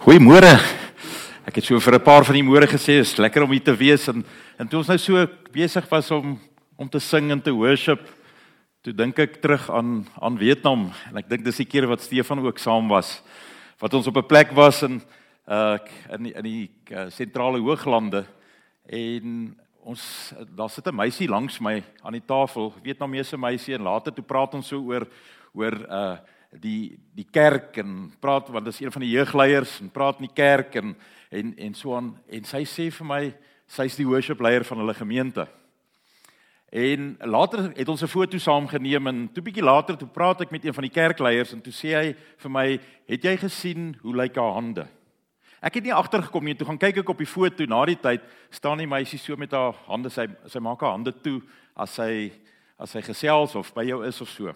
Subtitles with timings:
[0.00, 0.54] Goeiemôre.
[1.44, 3.76] Ek het so vir 'n paar van die môre gesê, is lekker om hier te
[3.76, 4.08] wees.
[4.08, 4.24] En
[4.58, 6.40] en toe ons nou so besig was om
[6.78, 8.08] om te sing en te worship,
[8.82, 10.90] toe dink ek terug aan aan Vietnam.
[11.10, 13.20] En ek dink dis die keer wat Stefan ook saam was
[13.78, 15.02] wat ons op 'n plek was in
[15.46, 15.76] uh
[16.10, 18.24] in die, in die uh, sentrale hooglande.
[18.88, 19.54] En
[19.84, 24.24] ons daar sit 'n meisie langs my aan die tafel, Vietnamese meisie en later toe
[24.24, 25.06] praat ons so oor
[25.52, 26.16] oor uh
[26.58, 30.26] die die kerk en praat want dit is een van die jeugleiers en praat in
[30.26, 30.96] die kerk en
[31.30, 33.22] en en so aan en sy sê vir my
[33.70, 35.46] sy's die worship leier van hulle gemeente.
[36.70, 40.50] En later het ons 'n foto saam geneem en toe bietjie later toe praat ek
[40.50, 44.16] met een van die kerkleiers en toe sê hy vir my, "Het jy gesien hoe
[44.16, 44.86] lyk haar hande?"
[45.62, 48.22] Ek het nie agtergekom nie, toe gaan kyk ek op die foto na die tyd
[48.50, 51.42] staan die meisie so met haar hande sy sy maak haar hande toe
[51.76, 52.32] as sy
[52.78, 54.54] as sy gesels of by jou is of so.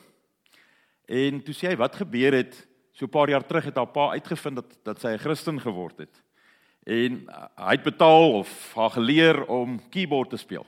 [1.07, 2.57] En toe sê hy wat gebeur het
[2.93, 5.99] so 'n paar jaar terug het haar pa uitgevind dat dat sy 'n Christen geword
[5.99, 6.23] het.
[6.85, 10.67] En uh, hy het betaal of haar geleer om keyboard te speel.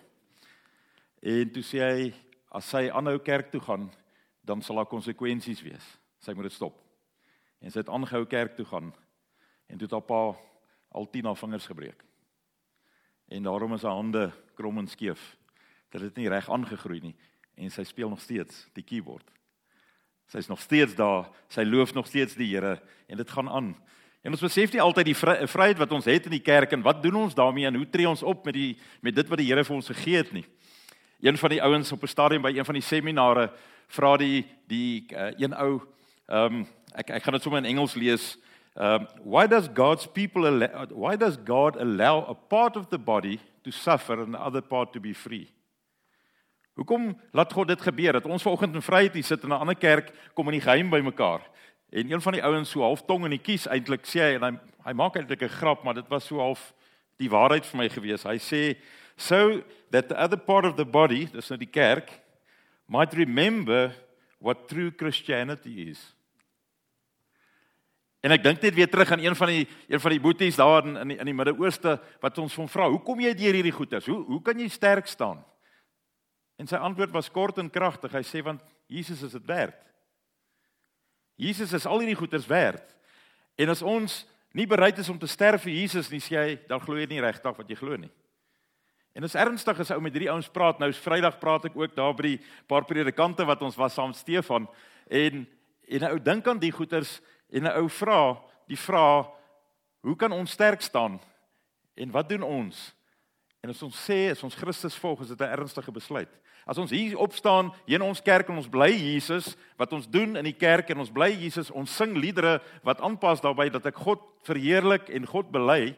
[1.20, 2.14] En toe sê hy
[2.48, 3.90] as sy aanhou kerk toe gaan,
[4.40, 5.84] dan sal daar konsekwensies wees.
[6.18, 6.78] Sy moet dit stop.
[7.60, 8.94] En sy het aangehou kerk toe gaan
[9.66, 10.36] en toe het haar pa
[10.88, 12.04] al 10 haar vingers gebreek.
[13.28, 15.36] En daarom is haar hande krom en skeef.
[15.90, 17.16] Dit het nie reg aangegroei nie
[17.56, 19.35] en sy speel nog steeds die keyboard.
[20.26, 21.28] Sy's nog steeds daar.
[21.48, 23.76] Sy loof nog steeds die Here en dit gaan aan.
[24.22, 27.02] En ons besef nie altyd die vryheid wat ons het in die kerk en wat
[27.02, 29.64] doen ons daarmee en hoe tree ons op met die met dit wat die Here
[29.64, 30.44] vir ons gegee het nie.
[31.22, 33.52] Een van die ouens op 'n stadium by een van die seminare
[33.86, 35.80] vra die die uh, een ou
[36.26, 38.36] ehm um, ek ek gaan dit sommer in Engels lees.
[38.74, 43.38] Um why does God's people allow, why does God allow a part of the body
[43.62, 45.48] to suffer and the other part to be free?
[46.76, 49.74] Hoekom laat God dit gebeur dat ons vanoggend in vryheid hier sit in 'n ander
[49.74, 51.40] kerk kom in die geheim by mekaar?
[51.90, 54.42] En een van die ouens so half tong in die kies eintlik sê hy en
[54.42, 56.74] hy hy maak eintlik 'n grap, maar dit was so half
[57.18, 58.24] die waarheid vir my gewees.
[58.24, 58.76] Hy sê
[59.16, 62.10] so that the other part of the body, dis nou die kerk,
[62.86, 63.94] might remember
[64.38, 66.14] what true Christianity is.
[68.20, 70.84] En ek dink net weer terug aan een van die een van die boeties daar
[70.84, 74.06] in in die, die Midde-Ooste wat ons hom vra, "Hoe kom jy deur hierdie goeters?
[74.06, 75.44] Hoe hoe kan jy sterk staan?"
[76.56, 78.12] En sy antwoord was kort en kragtig.
[78.12, 79.76] Hy sê want Jesus is dit werd.
[81.36, 82.96] Jesus is al hierdie goeders werd.
[83.56, 84.22] En as ons
[84.56, 87.20] nie bereid is om te sterf vir Jesus nie, sê hy, dan glo jy nie
[87.20, 88.12] regtig wat jy glo nie.
[89.16, 91.94] En as ernstig as ou met drie ouens praat, nou is Vrydag praat ek ook
[91.96, 94.68] daar by die paar predikante wat ons was saam Stefan
[95.08, 95.46] en
[95.86, 99.30] en 'n ou dink aan die goeders en 'n ou vra die vraag,
[100.02, 101.20] hoe kan ons sterk staan?
[101.94, 102.95] En wat doen ons?
[103.66, 106.30] En as ons sê as ons Christus volg, is dit 'n ernstige besluit.
[106.66, 110.44] As ons hier opstaan in ons kerk en ons bly Jesus, wat ons doen in
[110.44, 114.20] die kerk en ons bly Jesus, ons sing liedere wat aanpas daarbey dat ek God
[114.44, 115.96] verheerlik en God bely.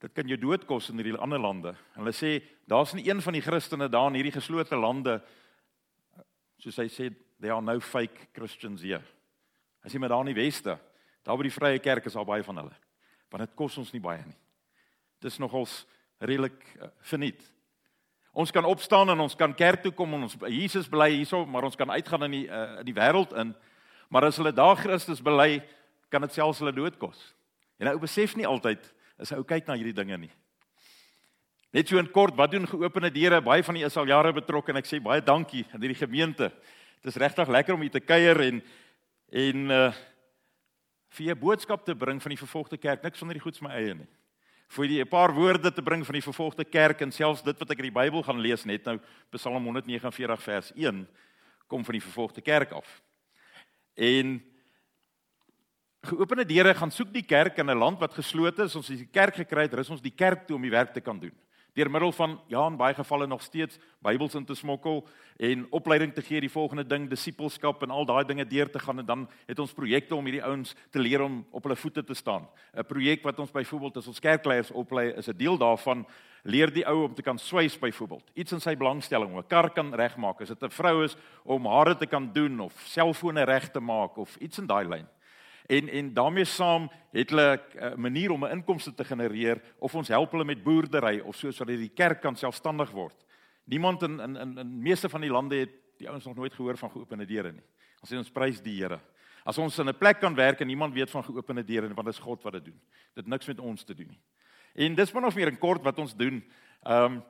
[0.00, 1.76] Dit kan jou dood kos in hierdie ander lande.
[1.94, 5.22] Hulle sê daar's nie een van die Christene daar in hierdie geslote lande
[6.58, 9.04] soos hy sê there are no fake Christians here.
[9.84, 10.78] As jy maar daar in die weste,
[11.22, 12.74] daar by die vrye kerk is daar baie van hulle.
[13.30, 14.45] Want dit kos ons nie baie nie.
[15.24, 15.84] Dis nogals
[16.18, 17.40] redelik uh, verniet.
[18.36, 21.64] Ons kan opstaan en ons kan kerk toe kom en ons Jesus bely hierso, maar
[21.64, 23.54] ons kan uitgaan in die uh, in die wêreld in.
[24.12, 25.62] Maar as hulle daar Christus bely,
[26.12, 27.18] kan dit selfs hulle dood kos.
[27.80, 28.84] En ou besef nie altyd
[29.20, 30.32] as ou kyk na hierdie dinge nie.
[31.72, 33.40] Net so in kort, wat doen geopende deure?
[33.44, 36.50] Baie van u is al jare betrokke en ek sê baie dankie aan hierdie gemeente.
[37.00, 38.60] Dit is regtig lekker om hier te kuier en
[39.32, 39.88] en uh
[41.16, 43.02] vir 'n boodskap te bring van die vervolgde kerk.
[43.02, 44.08] Niks van hierdie goeds my eie nie
[44.68, 47.70] vir die 'n paar woorde te bring van die vervolgde kerk en selfs dit wat
[47.70, 48.98] ek in die Bybel gaan lees net nou
[49.30, 51.06] Psalm 149 vers 1
[51.66, 53.02] kom van die vervolgde kerk af.
[53.94, 54.42] En
[56.02, 58.76] geopende deure gaan soek die kerk in 'n land wat geslote is.
[58.76, 61.18] Ons het die kerk gekry, rus ons die kerk toe om die werk te kan
[61.18, 61.34] doen
[61.76, 65.02] deur middel van ja in baie gevalle nog steeds Bybels in te smokkel
[65.36, 69.02] en opleiding te gee die volgende ding disippelskap en al daai dinge deur te gaan
[69.02, 72.14] en dan het ons projekte om hierdie ouens te leer om op hulle voete te
[72.14, 72.48] staan.
[72.72, 76.06] 'n Projek wat ons byvoorbeeld as ons kerkleiers oplei is 'n deel daarvan
[76.42, 78.30] leer die ou om te kan swys byvoorbeeld.
[78.34, 81.96] Iets in sy belangstelling, 'n kar kan regmaak, as dit 'n vrou is om hare
[81.96, 85.06] te kan doen of selfone reg te maak of iets in daai lyn.
[85.66, 89.94] En en daarmee saam het hulle 'n uh, manier om 'n inkomste te genereer of
[89.94, 93.24] ons help hulle met boerdery of so sodat die kerk kan selfstandig word.
[93.64, 96.76] Niemand in in in in meeste van die lande het die ouens nog nooit gehoor
[96.76, 97.64] van geopende deure nie.
[98.00, 99.00] Ons sê ons prys die Here.
[99.44, 102.06] As ons in 'n plek kan werk en niemand weet van geopende deure nie, want
[102.06, 102.80] dit is God wat dit doen.
[103.14, 104.20] Dit niks met ons te doen nie.
[104.74, 106.44] En dis maar nog meer in kort wat ons doen.
[106.82, 107.24] Ehm um,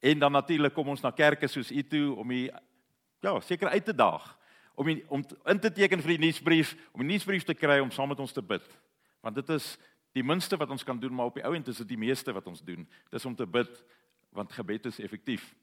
[0.00, 2.50] en dan natuurlik kom ons na kerke soos u toe om die
[3.20, 4.37] ja, seker uit te daag
[4.78, 7.90] om die, om in te teken vir die nuusbrief, om 'n nuusbrief te kry om
[7.90, 8.62] saam met ons te bid.
[9.20, 9.78] Want dit is
[10.14, 12.32] die minste wat ons kan doen, maar op die ou end is dit die meeste
[12.32, 12.86] wat ons doen.
[13.10, 13.84] Dis om te bid
[14.30, 15.54] want gebed is effektief.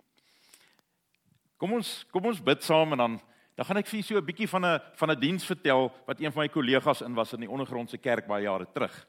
[1.57, 3.21] Kom ons kom ons bid saam en dan
[3.55, 6.19] dan gaan ek vir julle so 'n bietjie van 'n van 'n diens vertel wat
[6.19, 9.07] een van my kollegas in was in die ondergrondse kerk baie jare terug.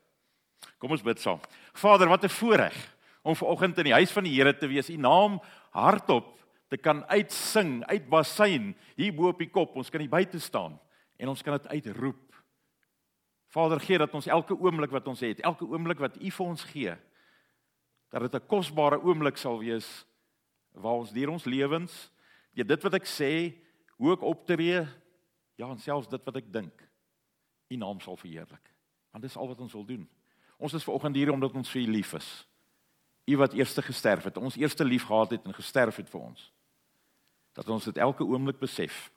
[0.78, 1.40] Kom ons bid saam.
[1.74, 4.90] Vader, wat 'n voorreg om vanoggend in die huis van die Here te wees.
[4.90, 6.38] U naam hardop
[6.68, 9.76] te kan uitsing, uitbasyn hier bo op die kop.
[9.78, 10.78] Ons kan hier buite staan
[11.16, 12.22] en ons kan dit uitroep.
[13.54, 16.64] Vader, gee dat ons elke oomblik wat ons het, elke oomblik wat U vir ons
[16.72, 16.96] gee,
[18.12, 20.06] dat dit 'n kosbare oomblik sal wees
[20.72, 22.10] waar ons deur ons lewens,
[22.52, 23.54] deur dit wat ek sê,
[23.96, 24.86] hoe ek optree,
[25.56, 26.88] ja, en selfs dit wat ek dink,
[27.70, 28.74] U naam sal verheerlik.
[29.12, 30.08] Want dis al wat ons wil doen.
[30.58, 32.46] Ons is vanoggend hier omdat ons vir U lief is.
[33.26, 36.52] U wat eerste gesterf het, ons eerste lief gehad het en gesterf het vir ons
[37.56, 39.08] dat ons dit elke oomblik besef.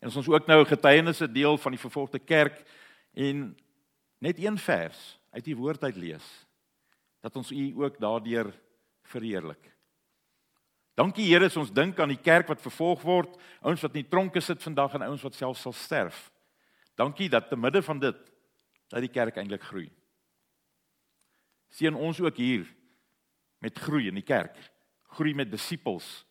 [0.00, 2.62] En ons ook nou 'n getuienisse deel van die vervolgde kerk
[3.12, 3.56] en
[4.18, 6.46] net een vers uit die woord uit lees
[7.20, 8.54] dat ons u ook daardeur
[9.02, 9.76] verheerlik.
[10.94, 14.10] Dankie Here as ons dink aan die kerk wat vervolg word, ouens wat in die
[14.10, 16.30] tronke sit vandag en ouens wat self sal sterf.
[16.94, 18.32] Dankie dat te midde van dit
[18.88, 19.90] dat die kerk eintlik groei.
[21.68, 22.66] Sien ons ook hier
[23.58, 24.56] met groei in die kerk,
[25.02, 26.24] groei met disippels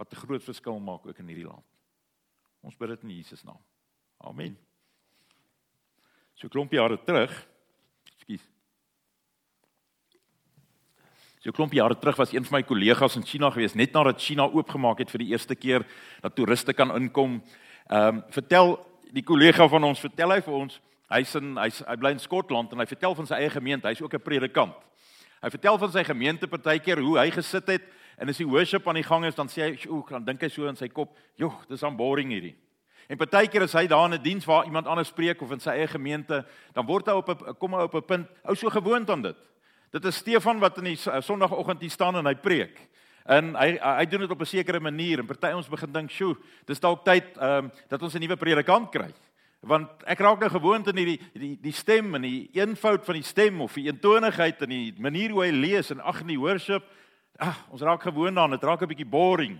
[0.00, 1.66] wat 'n groot verskil maak ook in hierdie land.
[2.60, 3.60] Ons bid dit in Jesus naam.
[4.16, 4.56] Amen.
[6.34, 7.48] So klompie jare terug.
[8.16, 8.48] Ekskuus.
[11.40, 14.42] So klompie jare terug was een van my kollegas in China gewees net nadat China
[14.48, 15.86] oopgemaak het vir die eerste keer
[16.22, 17.42] dat toeriste kan inkom.
[17.90, 18.78] Ehm um, vertel
[19.12, 22.72] die kollega van ons, vertel hy vir ons, hy's in hy's hy bly in Skotland
[22.72, 23.88] en hy vertel van sy eie gemeente.
[23.88, 24.76] Hy's ook 'n predikant.
[25.42, 27.82] Hy vertel van sy gemeente partykeer hoe hy gesit het
[28.20, 30.48] En as die worship aan die gang is, dan sê hy, "Oek, dan dink hy
[30.48, 32.54] so in sy kop, "Joh, dis aan boring hierdie."
[33.08, 35.70] En partykeer as hy daar in 'n diens waar iemand anders spreek of in sy
[35.70, 36.44] eie gemeente,
[36.74, 39.36] dan word hy op 'n kom hy op 'n punt, ou so gewoond aan dit.
[39.90, 42.88] Dit is Stefan wat in die Sondagoggend hier staan en hy preek.
[43.26, 46.36] En hy hy doen dit op 'n sekere manier en party ons begin dink, "Sjoe,
[46.66, 49.12] dis dalk tyd ehm um, dat ons 'n nuwe predikant kry."
[49.60, 53.22] Want ek raak nou gewoond aan hierdie die die stem en die eenvoud van die
[53.22, 56.82] stem of die eentonigheid en die manier hoe hy lees en ag in die worship
[57.40, 59.58] ag, ons raak gewoond daaraan, dit raak 'n bietjie boring.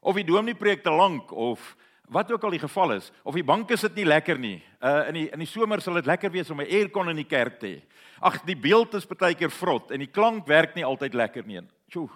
[0.00, 1.76] Of die dominee preek te lank of
[2.08, 4.62] wat ook al die geval is, of die banke sit nie lekker nie.
[4.80, 7.28] Uh in die in die somer sal dit lekker wees om 'n aircon in die
[7.28, 7.82] kerk te hê.
[8.20, 11.60] Ag, die beeld is baie keer vrot en die klank werk nie altyd lekker nie.
[11.88, 12.08] Sjoe.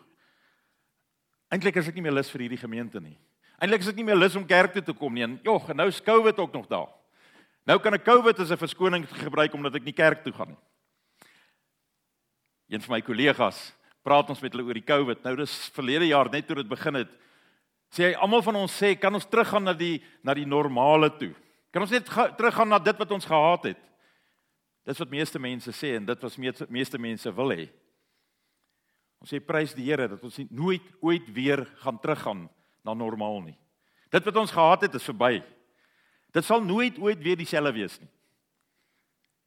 [1.51, 3.19] Eintlik is ek nie meer lus vir hierdie gemeente nie.
[3.59, 5.23] Eintlik is ek nie meer lus om kerk toe te kom nie.
[5.23, 6.89] En jog, en nou is COVID ook nog daar.
[7.67, 10.59] Nou kan ek COVID as 'n verskoning gebruik omdat ek nie kerk toe gaan nie.
[12.69, 13.73] Een van my kollegas
[14.09, 15.21] praat ons met hulle oor die COVID.
[15.25, 17.11] Nou dis verlede jaar net toe dit begin het.
[17.93, 21.35] Sê hy almal van ons sê kan ons teruggaan na die na die normale toe.
[21.73, 23.81] Kan ons net teruggaan na dit wat ons gehad het.
[24.89, 27.69] Dis wat meeste mense sê en dit was meeste, meeste mense wil hê.
[29.21, 32.47] Ons sê prys die Here dat ons nie nooit ooit weer gaan teruggaan
[32.87, 33.57] na normaal nie.
[34.13, 35.43] Dit wat ons gehad het is verby.
[36.33, 38.09] Dit sal nooit ooit weer dieselfde wees nie.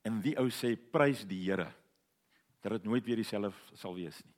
[0.06, 1.69] En die ou sê prys die Here
[2.62, 4.36] dat dit nooit weer dieselfde sal wees nie.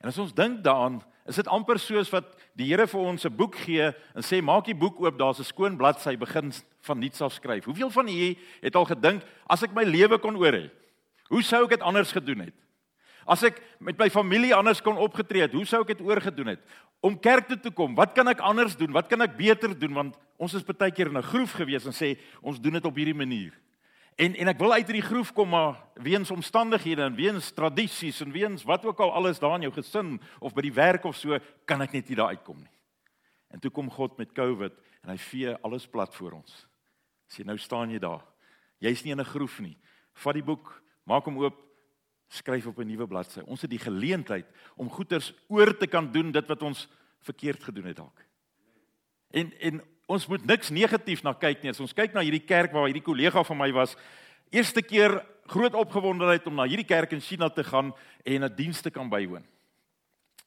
[0.00, 3.36] En as ons dink daaraan, is dit amper soos wat die Here vir ons 'n
[3.36, 7.20] boek gee en sê maak die boek oop, daar's 'n skoon bladsy, begin van nuuts
[7.20, 7.64] af skryf.
[7.64, 10.70] Hoeveel van julle het al gedink as ek my lewe kon oor hê,
[11.28, 12.54] hoe sou ek dit anders gedoen het?
[13.26, 16.60] As ek met my familie anders kon opgetree het, hoe sou ek dit oorgedoen het?
[17.02, 18.92] Om kerk toe te kom, wat kan ek anders doen?
[18.92, 21.92] Wat kan ek beter doen want ons is baie keer in 'n groef gewees en
[21.92, 23.52] sê ons doen dit op hierdie manier.
[24.18, 28.32] En en ek wil uit hierdie groef kom maar weens omstandighede en weens tradisies en
[28.34, 31.38] weens wat ook al alles daar in jou gesin of by die werk of so
[31.70, 32.72] kan ek net nie daar uitkom nie.
[33.54, 36.56] En toe kom God met COVID en hy vee alles plat voor ons.
[37.30, 38.24] Sê nou staan jy daar.
[38.82, 39.78] Jy's nie in 'n groef nie.
[40.14, 41.62] Vat die boek, maak hom oop,
[42.28, 43.40] skryf op 'n nuwe bladsy.
[43.46, 44.46] Ons het die geleentheid
[44.76, 46.88] om goeders oor te kan doen dit wat ons
[47.20, 48.24] verkeerd gedoen het dalk.
[49.30, 51.74] En en ons moet niks negatief na kyk nie.
[51.74, 53.92] As ons kyk na hierdie kerk waar hierdie kollega van my was,
[54.54, 55.20] eerste keer
[55.52, 57.92] groot opgewondenheid om na hierdie kerk in China te gaan
[58.24, 59.44] en 'n diens te kan bywoon.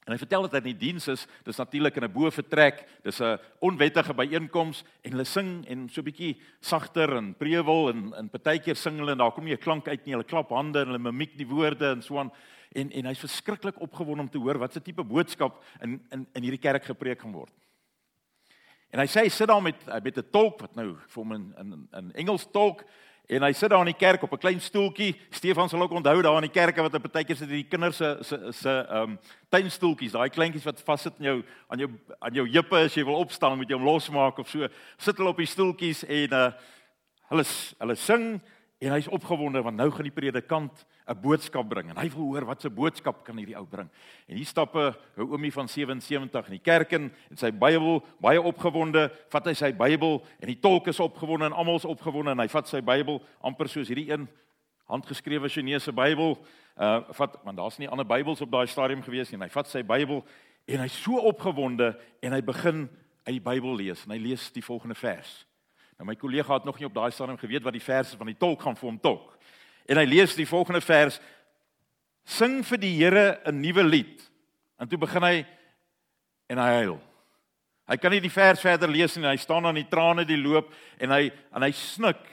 [0.08, 2.88] En hy vertel dat hy in die diens is, dis natuurlik in 'n bo vertrek,
[3.04, 8.14] dis 'n onwettige byeenkoms en hulle sing en so 'n bietjie sagter en prewel en
[8.14, 10.80] en partykeer sing hulle en daar kom nie 'n klank uit nie, hulle klap hande
[10.80, 12.32] en hulle mimiek die woorde en so aan
[12.74, 16.44] en en hy's verskriklik opgewonde om te hoor wat se tipe boodskap in in in
[16.44, 17.54] hierdie kerk gepreek gaan word.
[18.92, 21.54] En hy sê hy sit daar met met 'n tolk wat nou vir hom in
[21.58, 22.84] in in Engels tolk
[23.32, 25.16] en hy sit daar in die kerk op 'n klein stoeltjie.
[25.30, 28.18] Stefan sal ook onthou daar in die kerke wat op partykeer sit die kinders se
[28.22, 29.20] se se ehm um,
[29.50, 33.16] tuinstoeltjies, daai kleintjies wat vassit in jou aan jou aan jou heupe as jy wil
[33.16, 34.68] opstaan met jou losmaak of so.
[34.98, 36.52] Sit hulle op die stoeltjies en uh
[37.30, 37.46] hulle
[37.80, 38.42] hulle sing
[38.82, 42.46] En hy's opgewonde want nou gaan die predikant 'n boodskap bring en hy wil hoor
[42.46, 43.90] wat 'n boodskap kan hierdie ou bring.
[44.28, 48.42] En hier stap 'n oomie van 77 in die kerk in en sy Bybel, baie
[48.42, 52.40] opgewonde, vat hy sy Bybel en die tolk is opgewonde en almal is opgewonde en
[52.40, 54.28] hy vat sy Bybel amper soos hierdie een
[54.90, 56.38] handgeskrewe Chinese Bybel.
[56.76, 59.38] Uh vat want daar's nie ander Bybels op daai stadium gewees nie.
[59.38, 60.26] En hy vat sy Bybel
[60.66, 62.90] en hy's so opgewonde en hy begin
[63.26, 65.46] uit die Bybel lees en hy lees die volgende vers.
[66.02, 68.38] Nou my kollega het nog nie op daai stadium geweet wat die verse van die
[68.38, 69.36] tolk gaan vir hom tolk.
[69.86, 71.20] En hy lees die volgende vers:
[72.26, 74.32] Sing vir die Here 'n nuwe lied.
[74.80, 75.46] En toe begin hy
[76.50, 76.98] en hy huil.
[77.86, 79.28] Hy kan nie die vers verder lees nie.
[79.28, 82.26] Hy staan aan die trane die loop en hy en hy snik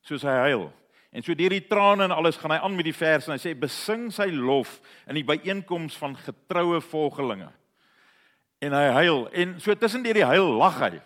[0.00, 0.72] soos hy huil.
[1.12, 3.38] En so deur die trane en alles gaan hy aan met die vers en hy
[3.38, 7.52] sê besing sy lof in die byeenkoms van getroue volgelinge.
[8.62, 11.02] En hy huil en so tussen deur die huil lag hy.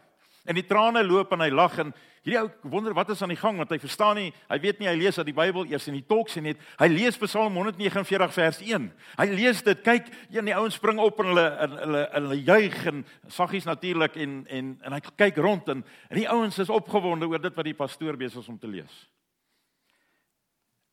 [0.47, 1.91] En die trane loop en hy lag en
[2.27, 4.89] hierdie ou wonder wat is aan die gang want hy verstaan nie, hy weet nie
[4.89, 8.35] hy lees uit die Bybel eers en die tolk sê net hy lees Psalm 149
[8.35, 8.89] vers 1.
[9.19, 12.41] Hy lees dit, kyk, een die ouens spring op en hulle en hulle en hulle
[12.43, 16.73] juig en saggies natuurlik en en en hy kyk rond en, en die ouens is
[16.73, 19.01] opgewonde oor dit wat die pastoor besig is om te lees.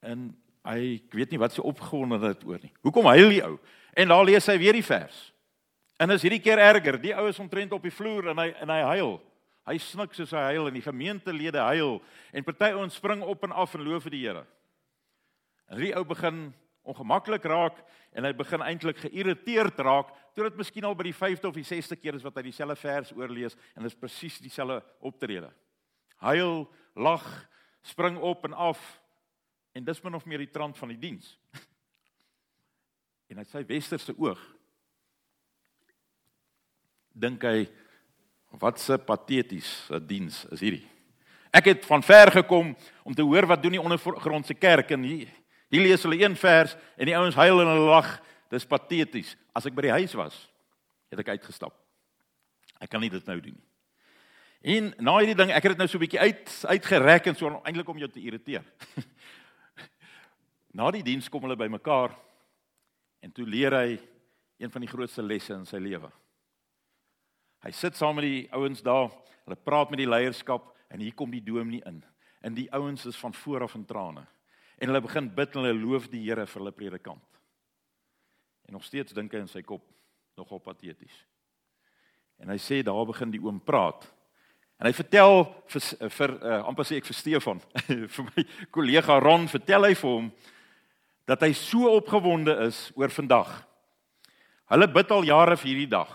[0.05, 0.31] En
[0.69, 2.73] hy weet nie wat sy opgewonde dit oor nie.
[2.85, 3.57] Hoekom huil die ou?
[3.93, 5.29] En daar lees hy weer die vers.
[6.01, 6.97] En is hierdie keer erger.
[7.01, 9.13] Die ou is omtrent op die vloer en hy en hy huil.
[9.63, 12.01] Hy snik soos hy huil en die gemeentelede huil
[12.35, 14.43] en party ouens spring op en af en loof vir die Here.
[15.71, 16.49] En die ou begin
[16.83, 17.79] ongemaklik raak
[18.11, 21.67] en hy begin eintlik geïrriteerd raak toe dit miskien al by die 5de of die
[21.67, 25.47] 6de keer is wat hy dieselfde vers oorlees en dit is presies dieselfde optrede.
[26.23, 26.65] Huil,
[26.99, 27.23] lag,
[27.87, 28.81] spring op en af
[29.73, 31.37] en dis min of meer die trant van die diens.
[33.31, 34.41] En hy sy westerse oog
[37.17, 37.63] dink hy
[38.59, 40.87] Wat 'n patetiese diens is hierdie.
[41.53, 45.29] Ek het van ver gekom om te hoor wat doen die ondergrondse kerk en hier,
[45.69, 48.21] hier lees hulle een vers en die ouens huil en hulle lag.
[48.49, 49.35] Dis pateties.
[49.53, 50.49] As ek by die huis was,
[51.09, 51.73] het ek uitgestap.
[52.81, 53.69] Ek kan nie dit nou doen nie.
[54.63, 57.61] En na hierdie ding, ek het dit nou so 'n bietjie uit uitgerek en so
[57.65, 58.63] eintlik om jou te irriteer.
[60.77, 62.15] na die diens kom hulle bymekaar
[63.21, 63.99] en toe leer hy
[64.57, 66.09] een van die grootste lesse in sy lewe.
[67.63, 69.11] Hy sit saam met die ouens daar.
[69.43, 72.01] Hulle praat met die leierskap en hier kom die dominee in.
[72.43, 74.25] En die ouens is van voor af in trane.
[74.77, 77.23] En hulle begin bid en hulle loof die Here vir hulle predikant.
[78.67, 79.83] En nog steeds dink hy in sy kop
[80.39, 81.15] nogal pateties.
[82.41, 84.05] En hy sê daar begin die oom praat.
[84.81, 87.61] En hy vertel vir vir uh, amper sê ek vir Stefan,
[88.15, 88.43] vir my
[88.73, 90.31] kollega Ron, vertel hy vir hom
[91.29, 93.53] dat hy so opgewonde is oor vandag.
[94.73, 96.11] Hulle bid al jare vir hierdie dag,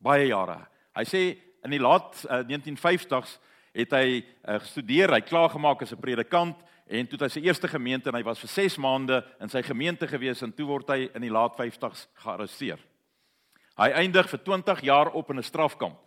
[0.00, 0.62] baie jare.
[0.96, 1.22] Hy sê
[1.66, 3.36] in die laat uh, 1950s
[3.76, 7.44] het hy uh, gestudeer, hy klaar gemaak as 'n predikant en toe het hy sy
[7.44, 10.88] eerste gemeente en hy was vir 6 maande in sy gemeente gewees en toe word
[10.88, 12.80] hy in die laat 50s gearresteer.
[13.76, 16.00] Hy eindig vir 20 jaar op in 'n strafkamp.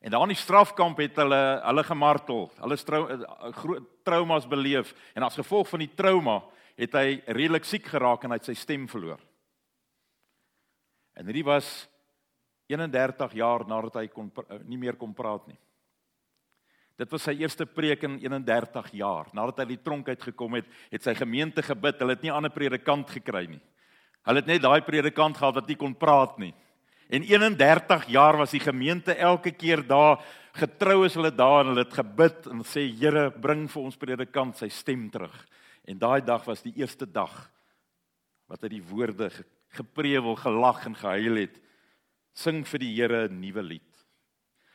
[0.00, 5.22] En daar in die strafkamp het hulle hulle gemartel, hulle uh, groot traumas beleef en
[5.22, 6.42] as gevolg van die trauma
[6.76, 9.18] het hy redelik siek geraak en hy het sy stem verloor.
[11.16, 11.88] En hierdie was
[12.68, 15.58] 31 jaar nadat hy kon eh, nie meer kon praat nie.
[16.96, 19.28] Dit was sy eerste preek in 31 jaar.
[19.36, 21.98] Nadat hy die tronk uitgekom het, het sy gemeente gebid.
[22.00, 23.60] Hulle het nie ander predikant gekry nie.
[24.26, 26.54] Hulle het net daai predikant gehad wat nie kon praat nie.
[27.12, 30.24] En 31 jaar was die gemeente elke keer daar
[30.56, 34.56] getrou is hulle daar en hulle het gebid en sê Here, bring vir ons predikant
[34.58, 35.36] sy stem terug.
[35.86, 37.34] En daai dag was die eerste dag
[38.48, 39.28] wat hy die woorde
[39.76, 41.60] geprewel, gelag en gehuil het
[42.36, 43.92] sing vir die Here 'n nuwe lied.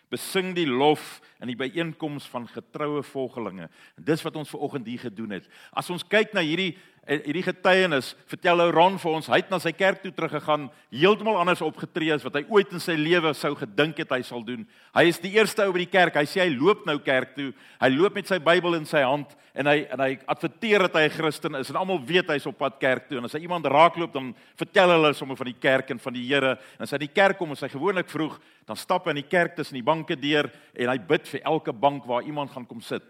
[0.10, 3.70] Besing die lof in die byeenkoms van getroue volgelinge.
[3.98, 5.50] En dis wat ons ver oggend hier gedoen het.
[5.74, 6.76] As ons kyk na hierdie
[7.10, 10.68] En hierdie getuienis vertel ou Ron vir ons, hy het na sy kerk toe teruggegaan,
[10.94, 14.44] heeltemal anders opgetree as wat hy ooit in sy lewe sou gedink het hy sal
[14.46, 14.68] doen.
[14.94, 16.20] Hy is die eerste ou by die kerk.
[16.22, 17.50] Hy sê hy loop nou kerk toe.
[17.82, 21.04] Hy loop met sy Bybel in sy hand en hy en hy adverteer dat hy
[21.10, 23.18] 'n Christen is en almal weet hy's op pad kerk toe.
[23.18, 26.28] En as hy iemand raakloop, dan vertel hulle sommer van die kerk en van die
[26.28, 26.52] Here.
[26.78, 29.30] En as hy die kerk kom, is hy gewoonlik vroeg, dan stap hy in die
[29.30, 32.82] kerk tussen die banke deur en hy bid vir elke bank waar iemand gaan kom
[32.82, 33.04] sit.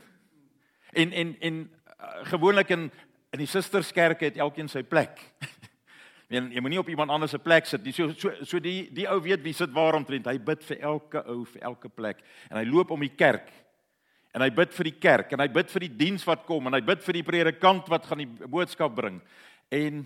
[0.93, 2.91] En en en uh, gewoonlik in
[3.31, 5.19] in die susterskerke het elkeen sy plek.
[6.31, 7.93] Men jy moenie op iemand anders se plek sit nie.
[7.95, 10.27] So so so die die ou weet wie sit waar omtrent.
[10.27, 13.49] Hy bid vir elke ou vir elke plek en hy loop om die kerk.
[14.31, 16.77] En hy bid vir die kerk en hy bid vir die diens wat kom en
[16.77, 19.19] hy bid vir die predikant wat gaan die boodskap bring.
[19.71, 20.05] En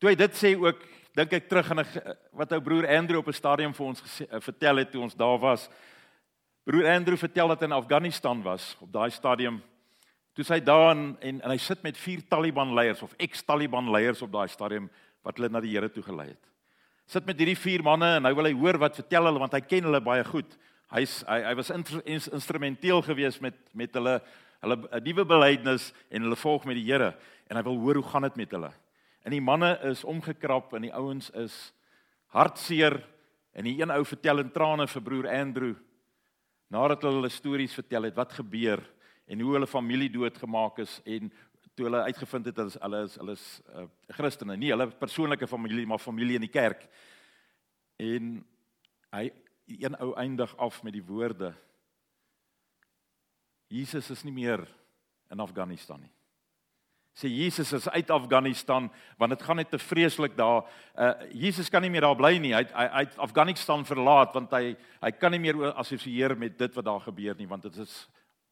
[0.00, 0.84] toe hy dit sê ook
[1.18, 1.84] dink ek terug aan
[2.36, 5.14] wat ou broer Andrew op 'n stadium vir ons gesê, uh, vertel het toe ons
[5.14, 5.68] daar was.
[6.68, 9.62] Broer Andrew vertel dat hy in Afghanistan was op daai stadium
[10.36, 14.20] Toe sy daar en, en en hy sit met vier Taliban leiers of ex-Taliban leiers
[14.22, 14.90] op daai stadium
[15.24, 16.50] wat hulle na die Here toe gelei het.
[17.08, 19.62] Sit met hierdie vier manne en nou wil hy hoor wat vertel hulle want hy
[19.64, 20.52] ken hulle baie goed.
[20.92, 24.18] Hy's hy hy was instrumenteel geweest met met hulle
[24.60, 27.14] hulle nuwe belydenis en hulle volg met die Here
[27.48, 28.74] en hy wil hoor hoe gaan dit met hulle.
[29.24, 31.58] En die manne is omgekrap en die ouens is
[32.36, 33.00] hartseer
[33.56, 35.74] en die een ou vertel in trane vir broer Andrew
[36.68, 38.82] nadat hulle hulle stories vertel het wat gebeur
[39.28, 41.32] en hoe hulle familie doodgemaak is en
[41.74, 45.86] toe hulle uitgevind het dat hulle is hulle is uh, Christene, nie hulle persoonlike familie
[45.86, 46.88] maar familie in die kerk.
[48.02, 48.38] En
[49.14, 49.24] hy
[49.78, 51.52] een ou eindig af met die woorde
[53.68, 54.62] Jesus is nie meer
[55.30, 56.12] in Afghanistan nie.
[57.18, 58.86] Sê Jesus is uit Afghanistan
[59.18, 60.68] want dit gaan net te vreeslik daar.
[60.94, 62.52] Uh Jesus kan nie meer daar bly nie.
[62.54, 66.86] Hy hy uit Afghanistan verlaat want hy hy kan nie meer assosieer met dit wat
[66.86, 67.96] daar gebeur nie want dit is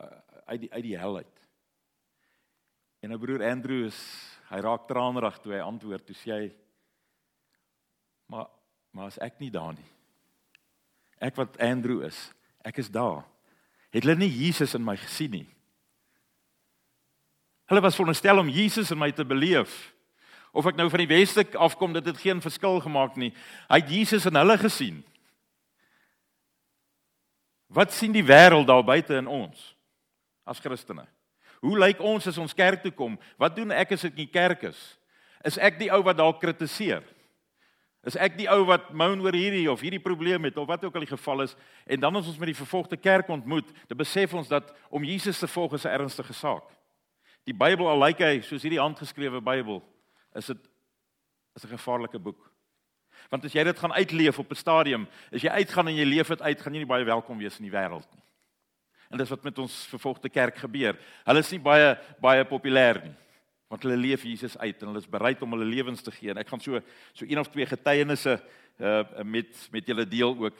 [0.02, 0.11] uh,
[0.50, 1.35] uit die uit die hel uit.
[3.06, 4.00] En 'n broer Andrew is
[4.50, 6.50] hy raak traanrig toe hy antwoord toe sê hy
[8.26, 8.50] maar
[8.90, 9.90] maar as ek nie daar nie.
[11.20, 12.32] Ek wat Andrew is,
[12.64, 13.23] ek is daar.
[13.94, 15.55] Het hulle nie Jesus in my gesien nie?
[17.66, 19.92] Hulle was veronderstel om Jesus in my te beleef.
[20.52, 23.32] Of ek nou van die weste afkom, dit het geen verskil gemaak nie.
[23.68, 25.02] Hy het Jesus in hulle gesien.
[27.66, 29.76] Wat sien die wêreld daar buite in ons?
[30.46, 31.04] as Christene?
[31.61, 33.18] Hoe lyk ons as ons kerk toe kom?
[33.40, 34.78] Wat doen ek as ek in die kerk is?
[35.46, 37.02] Is ek die ou wat dalk kritiseer?
[38.06, 40.94] Is ek die ou wat moan oor hierdie of hierdie probleem het of wat ook
[40.94, 41.56] al die geval is
[41.90, 45.42] en dan as ons met die vervolgde kerk ontmoet, dan besef ons dat om Jesus
[45.42, 46.62] te volg is 'n ernstige saak.
[47.46, 49.78] Die Bybel al lyk hy soos hierdie handgeskrewe Bybel,
[50.34, 50.68] is dit
[51.56, 52.50] is 'n gevaarlike boek.
[53.30, 56.28] Want as jy dit gaan uitleef op 'n stadium, as jy uitgaan en jy leef
[56.28, 58.22] dit uit, gaan jy nie baie welkom wees in die wêreld nie.
[59.10, 60.98] En dis wat met ons vervolgde kerk gebeur.
[61.24, 63.14] Hulle is nie baie baie populêr nie.
[63.68, 66.30] Want hulle leef Jesus uit en hulle is bereid om hulle lewens te gee.
[66.30, 66.80] En ek gaan so
[67.12, 68.42] so een of twee getuienisse
[68.78, 70.59] uh met met julle deel ook.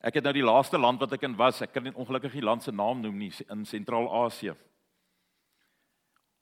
[0.00, 2.42] Ek het nou die laaste land wat ek in was, ek kan nie ongelukkig die
[2.42, 4.54] land se naam noem nie in Sentraal-Asië.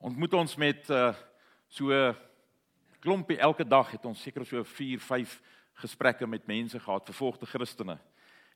[0.06, 1.08] Ontmoet ons met uh
[1.66, 1.90] so
[3.02, 5.32] klompie elke dag het ons seker so 4, 5
[5.82, 7.96] gesprekke met mense gehad, vervolgde Christene.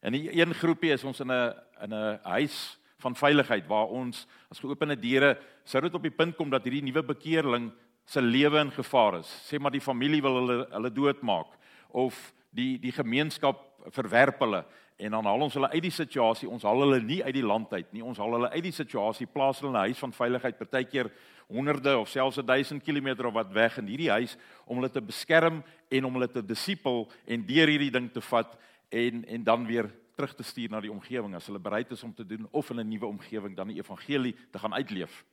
[0.07, 4.27] In die een groepie is ons in 'n in 'n huis van veiligheid waar ons
[4.51, 7.73] as geopende deure sou dit op die punt kom dat hierdie nuwe bekeerling
[8.05, 9.51] se lewe in gevaar is.
[9.51, 11.59] Sê maar die familie wil hulle hulle doodmaak
[11.89, 13.59] of die die gemeenskap
[13.91, 14.65] verwerp hulle
[15.01, 16.49] en dan haal ons hulle uit die situasie.
[16.49, 18.03] Ons haal hulle nie uit die land uit nie.
[18.05, 21.11] Ons haal hulle uit die situasie, plaas hulle in 'n huis van veiligheid, partykeer
[21.51, 25.63] honderde of selfs 1000 km of wat weg in hierdie huis om hulle te beskerm
[25.91, 28.55] en om hulle te disipel en deur hierdie ding te vat
[28.89, 32.15] en en dan weer terug te stuur na die omgewing as hulle bereid is om
[32.15, 35.25] te doen of in 'n nuwe omgewing dan die evangelie te gaan uitleef.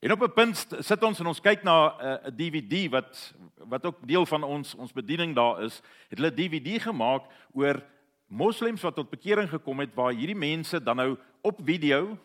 [0.00, 3.86] En op 'n punt sit ons en ons kyk na 'n uh, DVD wat wat
[3.86, 5.82] ook deel van ons ons bediening daar is.
[6.08, 7.82] Het hulle DVD gemaak oor
[8.26, 12.18] moslems wat tot bekering gekom het waar hierdie mense dan nou op video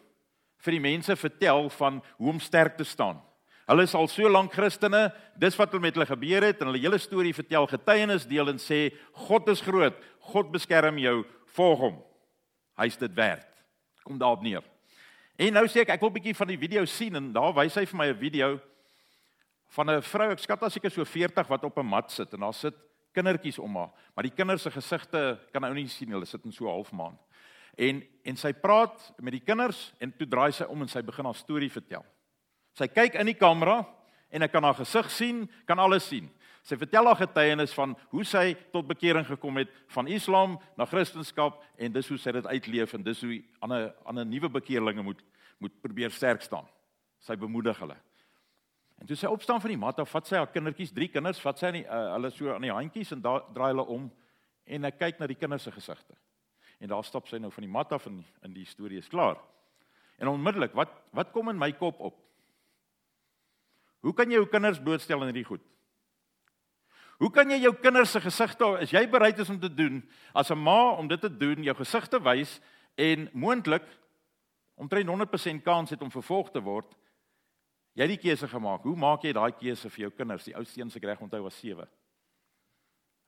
[0.63, 3.19] vir die mense vertel van hoe om sterk te staan.
[3.67, 5.07] Hulle is al so lank Christene,
[5.39, 8.89] dis wat met hulle gebeur het en hulle hele storie vertel, getuienis deel en sê
[9.27, 9.95] God is groot,
[10.33, 11.21] God beskerm jou,
[11.55, 11.97] volg hom.
[12.79, 13.47] Hy's dit werd.
[14.03, 14.63] Kom daarop neer.
[15.39, 17.75] En nou sê ek ek wil 'n bietjie van die video sien en daar wys
[17.75, 18.59] hy vir my 'n video
[19.69, 22.39] van 'n vrou, ek skat as ek so 40 wat op 'n mat sit en
[22.39, 22.75] daar sit
[23.13, 26.51] kindertjies om haar, maar die kinders se gesigte kan ou nie sien, hulle sit in
[26.51, 27.17] so 'n halfmaan.
[27.77, 31.27] En en sy praat met die kinders en toe draai sy om en sy begin
[31.27, 32.05] haar storie vertel.
[32.77, 33.81] Sy kyk in die kamera
[34.31, 36.29] en ek kan haar gesig sien, kan alles sien.
[36.63, 41.59] Sy vertel haar getuienis van hoe sy tot bekering gekom het van Islam na Christendom
[41.75, 45.19] en dis hoe sy dit uitleef en dis hoe ander ander nuwe bekeerlinge moet
[45.59, 46.65] moet probeer sterk staan.
[47.23, 47.95] Sy bemoedig hulle.
[48.99, 51.59] En toe sy opstaan van die mat af, vat sy haar kindertjies, drie kinders, vat
[51.59, 54.09] sy aan die uh, hulle so aan die handjies en daar draai hulle om
[54.63, 56.15] en ek kyk na die kinders se gesigte.
[56.83, 59.37] En daar stap sy nou van die mat af en in die storie is klaar.
[60.19, 62.17] En onmiddellik, wat wat kom in my kop op?
[64.03, 65.63] Hoe kan jy jou kinders blootstel aan hierdie goed?
[67.23, 70.01] Hoe kan jy jou kinders se gesigte as jy bereid is om te doen
[70.33, 72.59] as 'n ma om dit te doen, jou gesig te wys
[72.97, 73.87] en moontlik
[74.75, 76.95] omtrent 100% kans het om vervolg te word?
[77.93, 78.81] Jy het die keuse gemaak.
[78.83, 80.43] Hoe maak jy daai keuse vir jou kinders?
[80.43, 81.87] Die ou seun se reg onthou was 7.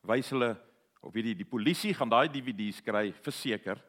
[0.01, 0.57] Wys hulle
[1.05, 3.79] of weet jy die polisie gaan daai DVD's kry verseker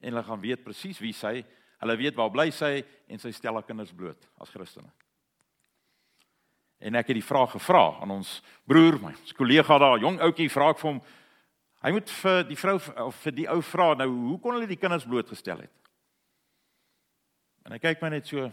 [0.00, 1.40] en hulle gaan weet presies wie sy,
[1.80, 4.92] hulle weet waar bly sy en sy stel haar kinders bloot as Christene.
[6.84, 8.36] En ek het die vraag gevra aan ons
[8.68, 11.00] broer, my kollega daar, jong ouetjie, vra ek vir hom.
[11.86, 14.80] Hy moet vir die vrou of vir die ou vra nou, hoe kon hulle die
[14.80, 15.72] kinders blootgestel het?
[17.64, 18.44] En hy kyk my net so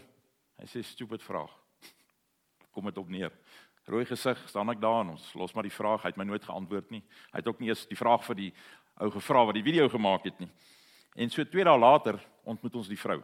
[0.60, 1.50] Hy sê stupid vraag.
[2.74, 3.32] Kom dit op neer.
[3.84, 6.02] Rooi gesig, staan ek daar en ons los maar die vraag.
[6.02, 7.02] Hy het my nooit geantwoord nie.
[7.34, 8.50] Hy het ook nie eens die vraag vir die
[9.02, 10.48] ou gevra wat die video gemaak het nie.
[11.20, 12.18] En so 2 dae later
[12.48, 13.20] ontmoet ons die vrou.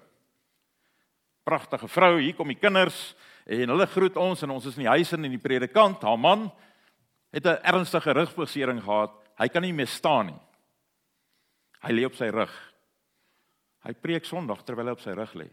[1.49, 3.15] Pragtige vrou, hier kom die kinders
[3.49, 6.21] en hulle groet ons en ons is in die huis in en die predikant, haar
[6.21, 6.51] man
[7.33, 9.13] het 'n ernstige rugbesering gehad.
[9.39, 10.41] Hy kan nie meer staan nie.
[11.83, 12.53] Hy lê op sy rug.
[13.85, 15.49] Hy preek Sondag terwyl hy op sy rug lê.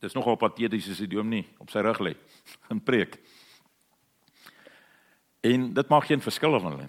[0.00, 2.14] Dis nogal pateties as die dom nie op sy rug lê
[2.72, 3.18] en preek.
[5.46, 6.88] En dit maak geen verskil of hulle.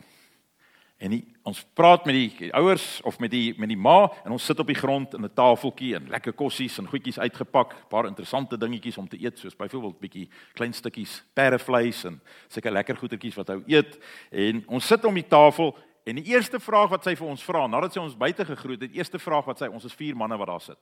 [0.99, 4.43] En die, ons praat met die ouers of met die met die ma en ons
[4.49, 8.57] sit op die grond in 'n tafeltjie en lekker kossies en goedjies uitgepak, paar interessante
[8.57, 13.47] dingetjies om te eet soos byvoorbeeld bietjie klein stukkies perdevleis en seker lekker goedertjies wat
[13.47, 13.97] hy eet.
[14.31, 17.67] En ons sit om die tafel en die eerste vraag wat sy vir ons vra
[17.67, 20.37] nadat sy ons buite gegroet het, die eerste vraag wat sy ons is vier manne
[20.37, 20.79] wat daar sit.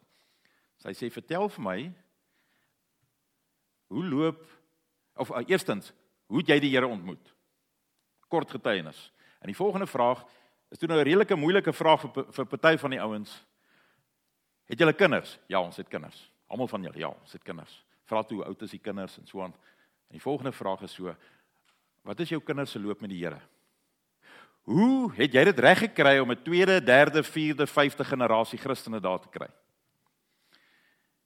[0.78, 1.94] Sy sê vertel vir my
[3.88, 4.46] hoe loop
[5.16, 5.94] of uh, eerstens,
[6.26, 7.34] hoe het jy die Here ontmoet?
[8.28, 9.12] Kort getuienis.
[9.40, 10.26] En die volgende vraag
[10.70, 13.46] is toe nou 'n redelike moeilike vraag vir vir party van die ouens.
[14.66, 15.40] Het julle kinders?
[15.48, 16.32] Ja, ons het kinders.
[16.48, 17.86] Almal van julle, ja, ons het kinders.
[18.04, 19.54] Vra toe hoe oud is die kinders en so aan.
[20.08, 21.16] En die volgende vraag is so:
[22.02, 23.40] Wat is jou kinders se loop met die Here?
[24.68, 29.20] Hoe het jy dit reg gekry om 'n tweede, derde, vierde, vyfde generasie Christene daar
[29.20, 29.48] te kry?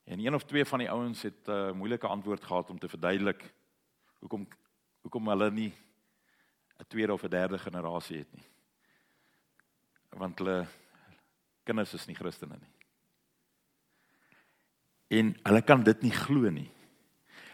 [0.04, 2.90] En een of twee van die ouens het 'n uh, moeilike antwoord gehad om te
[2.90, 3.54] verduidelik
[4.20, 4.48] hoekom
[5.02, 5.74] hoekom hulle nie
[6.78, 8.46] 'n tweede of 'n derde generasie het nie.
[10.10, 10.68] Want hulle
[11.64, 12.74] kinders is nie Christene nie.
[15.20, 16.72] En hulle kan dit nie glo nie.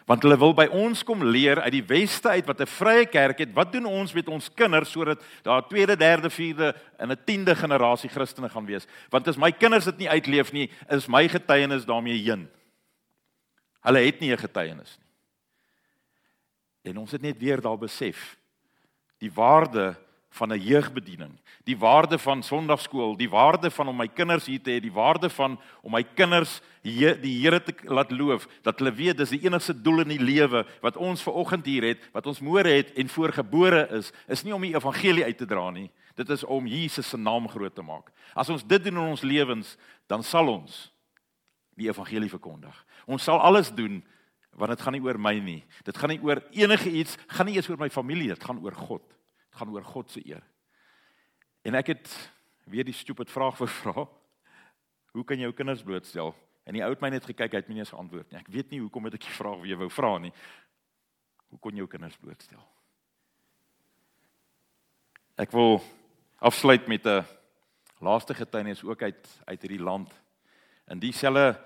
[0.07, 3.39] Want hulle wil by ons kom leer uit die weste uit wat 'n vrye kerk
[3.39, 3.53] het.
[3.53, 7.55] Wat doen ons met ons kinders sodat daar 'n tweede, derde, vierde en 'n tiende
[7.55, 8.87] generasie Christene gaan wees?
[9.09, 12.49] Want as my kinders dit nie uitleef nie, is my getuienis daarmee heen.
[13.81, 15.07] Hulle het nie 'n getuienis nie.
[16.91, 18.37] En ons het net weer daar besef
[19.17, 19.95] die waarde
[20.37, 24.71] van 'n jeugbediening, die waarde van Sondagskool, die waarde van om my kinders hier te
[24.71, 28.91] hê, die waarde van om my kinders hier die Here te laat loof, dat hulle
[28.91, 32.27] weet dis die enigste doel in die lewe wat ons ver oggend hier het, wat
[32.27, 35.89] ons môre het en voorgebore is, is nie om die evangelie uit te dra nie.
[36.15, 38.11] Dit is om Jesus se naam groot te maak.
[38.33, 40.91] As ons dit doen in ons lewens, dan sal ons
[41.77, 42.85] die evangelie verkondig.
[43.05, 44.03] Ons sal alles doen
[44.57, 45.59] want dit gaan nie oor my nie.
[45.85, 48.73] Dit gaan nie oor enige iets, gaan nie eens oor my familie, dit gaan oor
[48.73, 49.03] God.
[49.57, 50.43] Dit gaan oor God se eer.
[51.65, 52.11] En ek het
[52.69, 54.05] weer die stupid vraag gevra.
[55.17, 56.35] Hoe kan jy jou kinders blootstel?
[56.67, 58.37] En die ou het my net gekyk, hy het my nie eens geantwoord nie.
[58.37, 60.33] Ek weet nie hoekom het ek die vraag weer wou vra nie.
[61.49, 62.61] Hoe kon jy jou kinders blootstel?
[65.41, 65.79] Ek wil
[66.37, 67.25] afsluit met 'n
[67.97, 70.13] laaste getuienis ook uit uit hierdie land.
[70.87, 71.57] In dieselfde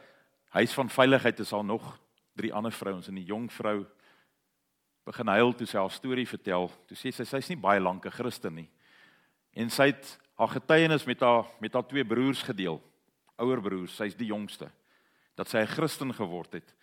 [0.56, 2.00] huis van veiligheid is daar nog
[2.40, 3.84] drie ander vrouens en die jong vrou
[5.12, 6.70] begin huil toe sy haar storie vertel.
[6.88, 8.70] Toe sê sy sy's nie baie lank 'n Christen nie.
[9.54, 12.82] En sy het haar getuienis met haar met haar twee broers gedeel.
[13.38, 14.72] Ouer broers, sy's die jongste.
[15.36, 16.76] Dat sy 'n Christen geword het.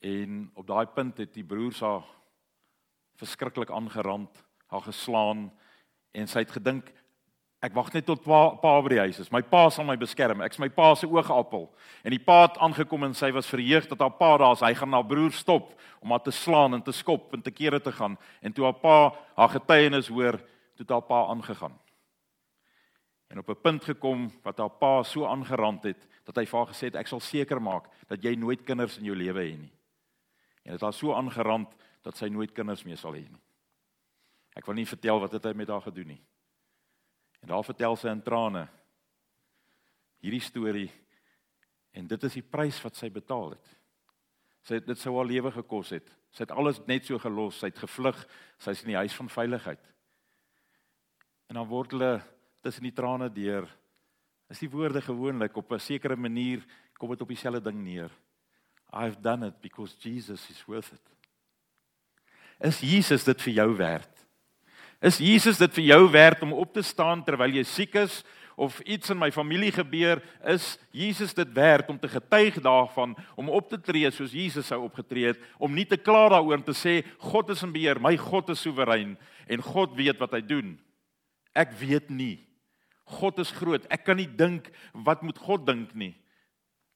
[0.00, 2.04] En op daai punt het die broers haar
[3.16, 5.50] verskriklik aangerand, haar geslaan
[6.12, 6.92] en sy het gedink
[7.66, 9.30] Ek wag net tot pa, pa by die huis is.
[9.34, 10.42] My pa sal my beskerm.
[10.46, 11.64] Ek's my pa se oogappel.
[12.06, 14.62] En die pa het aangekom en sy was verheug dat haar pa daar is.
[14.62, 17.80] Hy gaan na broer stop om haar te slaan en te skop en te kere
[17.82, 18.14] te gaan.
[18.38, 18.98] En toe haar pa
[19.34, 20.38] haar getuienis hoor,
[20.78, 21.74] toe het haar pa aangegaan.
[23.34, 26.70] En op 'n punt gekom wat haar pa so aangerand het dat hy vir haar
[26.70, 29.72] gesê het ek sal seker maak dat jy nooit kinders in jou lewe hê nie.
[30.62, 31.68] En dit het haar so aangerand
[32.02, 33.42] dat sy nooit kinders meer sal hê nie.
[34.54, 36.22] Ek wil nie vertel wat het hy met haar gedoen nie.
[37.42, 38.66] En daar vertel sy in trane
[40.24, 40.90] hierdie storie
[41.96, 43.72] en dit is die prys wat sy betaal het.
[44.66, 46.08] Sy het dit sou haar lewe gekos het.
[46.34, 48.18] Sy het alles net so gelos, sy het gevlug,
[48.60, 49.82] sy's in die huis van veiligheid.
[51.48, 52.12] En dan word hulle
[52.64, 53.68] tussen die trane deur
[54.50, 56.64] is die woorde gewoonlik op 'n sekere manier
[56.98, 58.10] kom dit op dieselfde ding neer.
[58.92, 61.02] I've done it because Jesus is worth it.
[62.60, 64.25] Is Jesus dit vir jou werd?
[65.04, 68.22] Is Jesus dit vir jou werd om op te staan terwyl jy siek is
[68.56, 70.22] of iets in my familie gebeur?
[70.48, 74.80] Is Jesus dit werd om te getuig daarvan om op te tree soos Jesus sou
[74.86, 78.16] opgetree het om nie te kla daaroor om te sê God is in beheer, my
[78.16, 80.76] God is soewerein en God weet wat hy doen.
[81.56, 82.40] Ek weet nie.
[83.06, 83.84] God is groot.
[83.92, 84.72] Ek kan nie dink
[85.06, 86.14] wat moet God dink nie.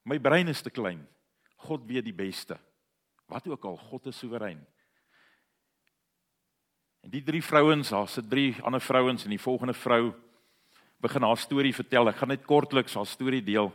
[0.09, 1.05] My brein is te klein.
[1.69, 2.57] God weet die beste.
[3.31, 4.59] Wat ook al, God is soewerein.
[7.01, 10.13] En die drie vrouens, daar sit drie ander vrouens en die volgende vrou
[11.01, 12.09] begin haar storie vertel.
[12.09, 13.71] Ek gaan net kortliks haar storie deel.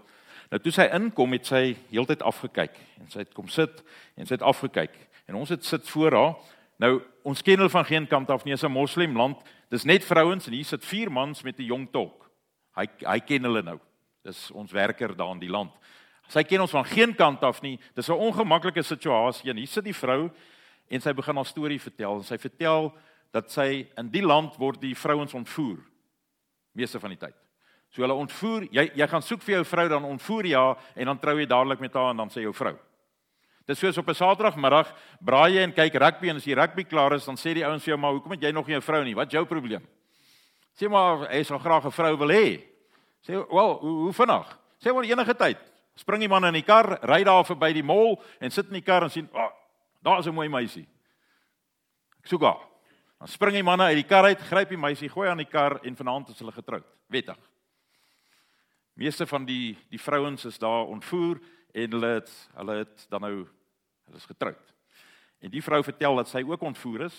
[0.51, 3.81] Nou toe sy inkom het sy heeltyd afgekyk en sy het kom sit
[4.13, 4.93] en sy het afgekyk
[5.25, 6.35] en ons het sit voor haar.
[6.81, 9.37] Nou ons ken hulle van geen kant af nie, is 'n moslim land.
[9.69, 12.29] Dis net vrouens en hier sit vier mans met 'n jong tolk.
[12.75, 13.79] Hy hy ken hulle nou.
[14.23, 15.71] Dis ons werker daar in die land.
[16.27, 17.79] Sy ken ons van geen kant af nie.
[17.95, 20.29] Dis 'n ongemaklike situasie en hier sit die vrou
[20.89, 22.93] en sy begin haar storie vertel en sy vertel
[23.35, 25.81] dat sy in die land word die vrouens ontvoer
[26.75, 27.35] meeste van die tyd.
[27.91, 31.11] So hulle ontvoer, jy jy gaan soek vir jou vrou dan ontvoer jy haar en
[31.11, 32.75] dan trou jy dadelik met haar en dan sê jou vrou.
[33.65, 37.13] Dis soos op 'n Saterdagmiddag braai jy en kyk rugby en as die rugby klaar
[37.13, 39.03] is dan sê die ouens vir jou maar hoekom het jy nog nie 'n vrou
[39.03, 39.15] nie?
[39.15, 39.83] Wat is jou probleem?
[40.75, 42.61] Sê maar hy sou graag 'n vrou wil hê.
[43.21, 44.59] Sê wel, hoe, hoe vinnig?
[44.79, 45.57] Sê maar enige tyd.
[45.95, 48.81] Spring die man in die kar, ry daar verby die mall en sit in die
[48.81, 49.51] kar en sien, "Ag, oh,
[50.03, 50.87] daar is 'n mooi meisie."
[52.19, 52.74] Ek soek haar.
[53.25, 55.79] Dan spring die manne uit die kar uit, gryp die meisie, gooi aan die kar
[55.81, 56.85] en vanaand is hulle getroud.
[57.09, 57.39] Wettig.
[59.01, 61.39] Meeste van die die vrouens is daar ontvoer
[61.73, 64.69] en hulle het hulle het dan nou hulle is getroud.
[65.41, 67.17] En die vrou vertel dat sy ook ontvoer is.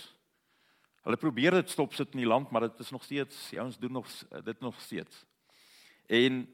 [1.02, 3.82] Hulle probeer dit stop sit in die land, maar dit is nog steeds, die ouens
[3.82, 4.06] doen nog
[4.46, 5.24] dit nog steeds.
[6.06, 6.44] En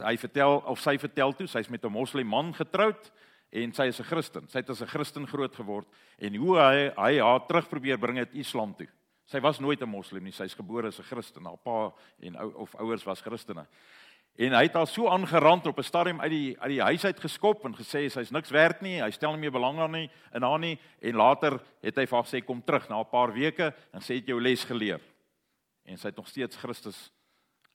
[0.00, 3.12] hy vertel of sy vertel toe, sy's met 'n moslim man getroud
[3.50, 4.48] en sy is 'n Christen.
[4.48, 5.86] Sy het as 'n Christen groot geword
[6.18, 8.88] en hoe hy hy haar terug probeer bring uit Islam toe.
[9.26, 11.44] Sy was nooit 'n moslim nie, sy's gebore as 'n Christen.
[11.44, 13.66] Haar pa en ou of ouers was Christene.
[14.38, 17.20] En hy het haar so aangerand op 'n stadium uit die uit die huis uit
[17.20, 20.42] geskop en gesê sy's niks werd nie, hy stel nie meer belang daarin nie in
[20.42, 23.74] haar nie en later het hy vir haar gesê kom terug na 'n paar weke
[23.92, 25.00] en sê het jou les geleer.
[25.84, 27.10] En sy het nog steeds Christus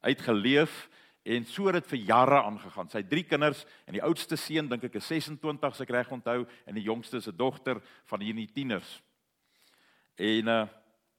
[0.02, 0.90] uitgeleef
[1.24, 2.90] en so het dit vir jare aangegaan.
[2.92, 6.12] Sy het drie kinders en die oudste seun dink ek is 26 as ek reg
[6.12, 9.02] onthou en die jongste is 'n dogter van hierdie tieners.
[10.18, 10.68] En uh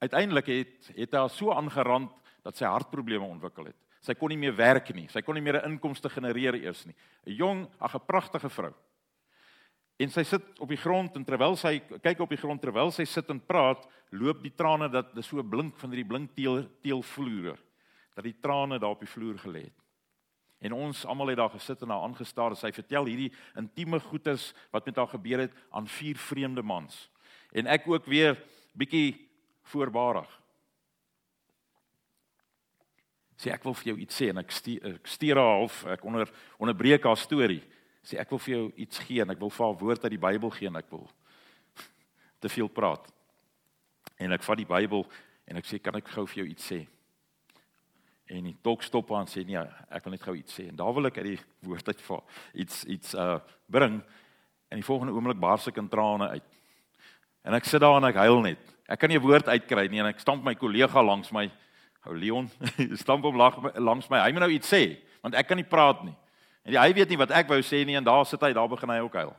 [0.05, 2.13] uiteindelik het het haar so aangerand
[2.43, 3.77] dat sy hartprobleme ontwikkel het.
[4.01, 5.09] Sy kon nie meer werk nie.
[5.09, 6.95] Sy kon nie meer 'n inkomste genereer eers nie.
[7.27, 8.75] 'n Jong, ag 'n pragtige vrou.
[9.97, 13.05] En sy sit op die grond en terwyl sy kyk op die grond terwyl sy
[13.05, 17.57] sit en praat, loop die trane dat so blink van hierdie blink teel teelvloere
[18.15, 19.84] dat die trane daar op die vloer gelê het.
[20.65, 24.53] En ons almal het daar gesit en haar aangestaar en sy vertel hierdie intieme goedes
[24.73, 26.97] wat met haar gebeur het aan vier vreemde mans.
[27.53, 28.39] En ek ook weer
[28.73, 29.13] bietjie
[29.69, 30.31] voorbarig
[33.37, 36.31] sê ek wil vir jou iets sê en ek stuur haar half ek onder
[36.63, 37.61] onderbreek haar storie.
[38.05, 40.23] Sê ek wil vir jou iets gee en ek wil vir haar woord uit die
[40.23, 41.05] Bybel gee en ek wil
[42.43, 43.11] te veel praat.
[44.17, 45.05] En ek vat die Bybel
[45.51, 46.85] en ek sê kan ek gou vir jou iets sê
[48.27, 49.61] en die tolk stop aan sê nee
[49.91, 52.23] ek wil net gou iets sê en daar wil ek uit die woord uit vir
[52.55, 54.01] iets iets uh bring
[54.71, 56.49] en die volgende oomblik bars ek in trane uit
[57.45, 60.01] en ek sit daar en ek huil net ek kan nie 'n woord uitkry nie
[60.01, 61.51] en ek stamp my kollega langs my
[62.05, 62.51] Ou Leon,
[63.01, 64.21] stamp hom langs my.
[64.21, 64.83] Hy moet nou iets sê,
[65.25, 66.13] want ek kan nie praat nie.
[66.69, 68.93] En hy weet nie wat ek wou sê nie en daar sit hy, daar begin
[68.93, 69.33] hy ook huil.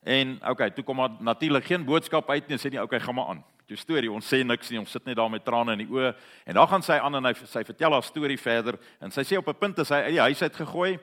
[0.00, 2.58] En okay, toe kom maar natuurlik geen boodskap uit nie.
[2.58, 3.42] Sê nie, okay, gaan maar aan.
[3.70, 4.80] Toe storie, ons sê niks nie.
[4.80, 6.08] Ons sit net daar met trane in die oë.
[6.50, 9.38] En dan gaan sy aan en hy sy vertel haar storie verder en sy sê
[9.38, 10.98] op 'n punt is hy uit die huis uit gegooi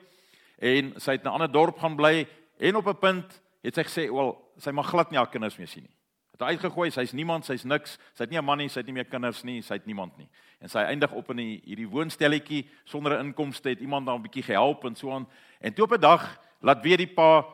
[0.60, 2.26] en sy het na 'n ander dorp gaan bly
[2.60, 5.66] en op 'n punt het sy gesê, "Wel, sy mag glad nie haar kinders meer
[5.66, 5.94] sien nie."
[6.32, 7.98] Het hy uitgegooi, sy's niemand, sy's niks.
[8.14, 10.18] Sy het nie 'n man nie, sy het nie meer kinders nie, sy het niemand
[10.18, 10.28] nie.
[10.60, 14.22] En sy eindig op in die, hierdie woonstelletjie sonder 'n inkomste, het iemand daar 'n
[14.22, 15.26] bietjie gehelp en so aan.
[15.60, 17.46] En toe op 'n dag laat weer die pa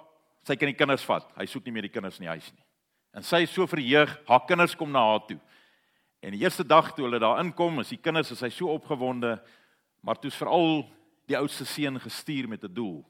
[0.43, 1.31] sy kan die kinders vat.
[1.37, 2.64] Hy soek nie meer die kinders in die huis nie.
[3.15, 5.39] En sy is so verheug, haar kinders kom na haar toe.
[6.21, 9.37] En die eerste dag toe hulle daar inkom, is die kinders is hy so opgewonde,
[10.03, 10.83] maar toe's veral
[11.29, 13.05] die oudste seun gestuur met 'n doel.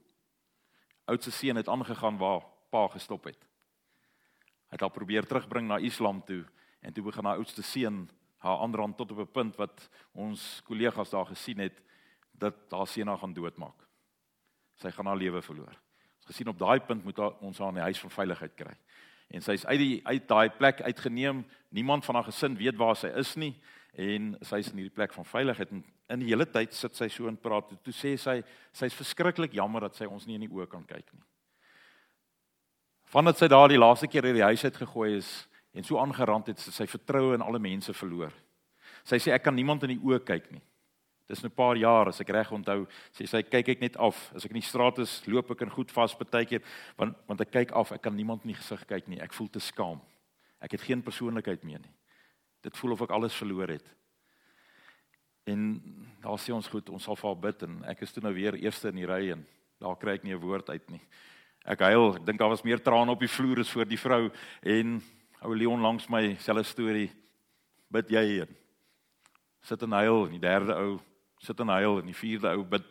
[1.06, 3.44] Oudste seun het aangegaan waar pa gestop het
[4.74, 6.42] het haar probeer terugbring na Islam toe
[6.82, 8.08] en toe begin haar oudste seun
[8.42, 11.82] haar aanrand tot op 'n punt wat ons kollegas daar gesien het
[12.32, 13.86] dat haar seun haar gaan doodmaak.
[14.74, 15.80] Sy gaan haar lewe verloor.
[16.16, 18.76] Ons gesien op daai punt moet ons haar in die huis van veiligheid kry.
[19.28, 21.44] En sy's uit die uit daai plek uitgeneem.
[21.74, 23.54] Niemand van haar gesin weet waar sy is nie
[23.94, 27.28] en sy's in hierdie plek van veiligheid en in die hele tyd sit sy so
[27.30, 27.70] en praat.
[27.84, 28.40] Toe sê sy
[28.74, 31.22] sy's verskriklik jammer dat sy ons nie in die oë kan kyk nie.
[33.14, 35.30] Vandat sy daar die laaste keer uit die huis uit gegooi is
[35.74, 38.34] en so aangerand het, sy vertroue in alle mense verloor.
[39.06, 40.62] Sy sê ek kan niemand in die oë kyk nie.
[41.26, 44.32] Dis 'n paar jaar as ek reg onthou, sê sy kyk ek net af.
[44.34, 46.62] As ek in die straat is, loop ek en goed vas partykeer
[46.96, 49.20] want want ek kyk af, ek kan niemand in die gesig kyk nie.
[49.20, 50.00] Ek voel te skaam.
[50.60, 51.94] Ek het geen persoonlikheid meer nie.
[52.62, 53.84] Dit voel of ek alles verloor het.
[55.46, 55.80] En
[56.20, 58.54] daar sê ons goed, ons sal vir haar bid en ek is toe nou weer
[58.54, 59.46] eerste in die ry en
[59.80, 61.00] daar kry ek nie 'n woord uit nie.
[61.64, 64.30] Ek huil, ek dink daar was meer trane op die vloer as voor die vrou
[64.62, 65.02] en
[65.42, 67.10] ou Leon langs my selfe storie.
[67.90, 68.56] Bid jy en
[69.62, 71.00] sit en huil en die derde ou
[71.44, 72.84] sit en huil en die vierde ou bid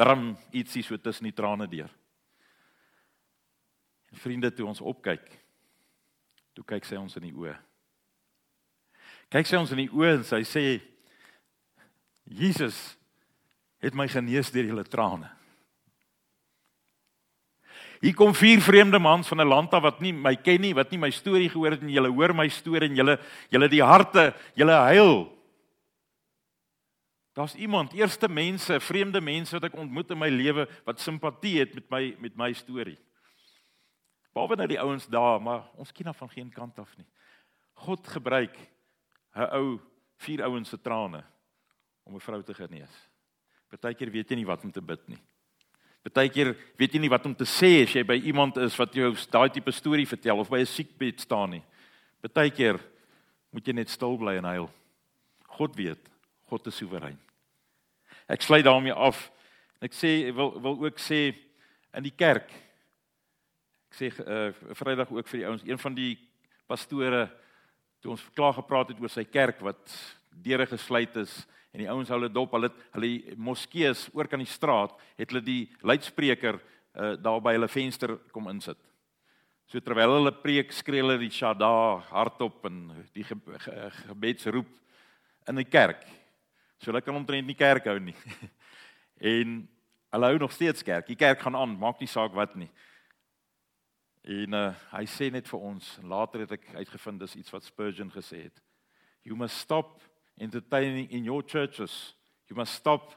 [0.00, 1.90] Daarom ietsie so tussen die trane deur.
[4.10, 5.26] En vriende, toe ons opkyk,
[6.56, 7.52] toe kyk sy ons in die oë.
[9.30, 10.64] Kyk sy ons in die oë en sy sê
[12.30, 12.78] Jesus
[13.82, 15.28] het my genees deur julle trane.
[18.00, 20.90] Hier kom vier vreemde mans van 'n land af wat nie my ken nie, wat
[20.90, 21.94] nie my storie gehoor het nie.
[21.94, 23.18] Julle hoor my storie en julle
[23.50, 25.39] julle die harte, julle huil.
[27.32, 31.74] Daar's iemand, eerste mense, vreemde mense wat ek ontmoet in my lewe wat simpatie het
[31.74, 32.98] met my met my storie.
[34.34, 37.06] Behalwe nou die ouens daar, maar ons ken af van geen kant af nie.
[37.86, 38.58] God gebruik
[39.34, 39.80] 'n ou
[40.16, 41.24] vier ouens se trane
[42.04, 43.10] om 'n vrou te genees.
[43.70, 45.18] Partykeer weet jy nie wat om te bid nie.
[46.02, 49.14] Partykeer weet jy nie wat om te sê as jy by iemand is wat jou
[49.30, 51.64] daai tipe storie vertel of by 'n siekbed staan nie.
[52.20, 52.80] Partykeer
[53.52, 54.70] moet jy net stil bly en huil.
[55.46, 56.09] God weet,
[56.50, 57.18] God is soewerein.
[58.30, 59.28] Ek sluit daarmee af.
[59.82, 61.30] Ek sê wil wil ook sê
[61.96, 62.50] in die kerk.
[63.90, 66.12] Ek sê uh, Vrydag ook vir die ouens, een van die
[66.70, 67.24] pastore
[68.00, 69.94] toe ons klaar gepraat het oor sy kerk wat
[70.30, 71.32] deure gesluit is
[71.70, 75.64] en die ouens hulle dop, hulle hulle moskeeë oor kan die straat, het hulle die
[75.86, 78.78] luidspreker uh, daar by hulle venster kom insit.
[79.70, 81.70] So terwyl hulle preek, skree hulle die shada
[82.10, 82.80] hardop en
[83.14, 83.76] die ge, ge,
[84.08, 84.72] gebedsroep
[85.50, 86.02] in die kerk.
[86.80, 88.16] So hulle kan omtrent nie kerk hou nie.
[89.32, 89.58] en
[90.16, 91.06] hulle hou nog steeds kerk.
[91.06, 92.70] Die kerk gaan aan, maak nie saak wat nie.
[94.24, 98.12] En uh, hy sê net vir ons, later het ek uitgevind dis iets wat Spurgeon
[98.12, 98.62] gesê het.
[99.28, 100.00] You must stop
[100.40, 102.16] entertaining in your churches.
[102.48, 103.12] You must stop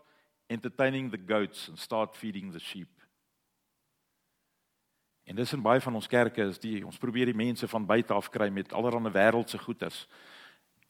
[0.52, 2.92] entertaining the goats and start feeding the sheep.
[5.24, 8.14] En dis in baie van ons kerke is die ons probeer die mense van buite
[8.14, 10.04] af kry met allerlei wêreldse goeders.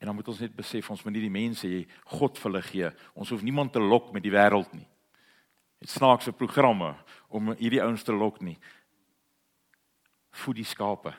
[0.04, 1.78] En dan moet ons net besef ons moet nie die mense hê
[2.12, 2.88] God vir hulle gee.
[3.16, 4.84] Ons hoef niemand te lok met die wêreld nie.
[5.80, 6.90] Dit snaakse programme
[7.32, 8.58] om hierdie ouens te lok nie.
[10.42, 11.14] Voed die skape.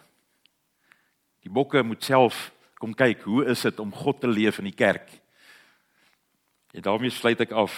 [1.42, 4.78] Die bokke moet self kom kyk, hoe is dit om God te leef in die
[4.78, 5.10] kerk?
[6.78, 7.74] En daarmee sluit ek af.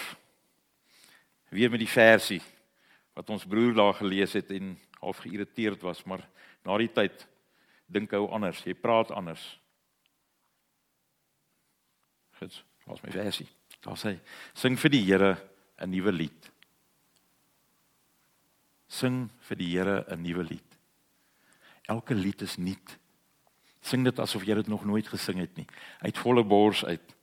[1.48, 2.42] Weer met die versie
[3.16, 6.20] wat ons broer daar gelees het en half geïrriteerd was, maar
[6.68, 7.24] na die tyd
[7.88, 9.46] dink hy anders, jy praat anders.
[12.38, 13.48] Goed, was my versie.
[13.82, 14.18] Daar sê
[14.54, 15.36] sing vir die Here
[15.78, 16.50] 'n nuwe lied.
[18.88, 20.78] Sing vir die Here 'n nuwe lied.
[21.88, 22.98] Elke lied is nuut.
[23.80, 25.66] Sing dit asof jy dit nog nooit gesing het nie.
[26.00, 27.14] Uit volle bors uit.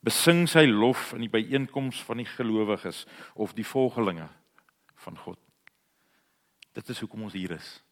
[0.00, 4.28] Besing sy lof in die byeenkoms van die gelowiges of die volgelinge
[4.94, 5.38] van God.
[6.72, 7.82] Dit is hoekom ons hier is.